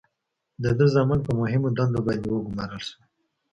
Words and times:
د 0.63 0.65
ده 0.77 0.85
زامن 0.93 1.19
په 1.27 1.31
مهمو 1.39 1.67
دندو 1.77 2.01
باندې 2.07 2.27
وګمارل 2.29 2.81
شول. 2.87 3.01